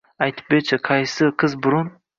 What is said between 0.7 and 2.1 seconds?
qaysi qiz burun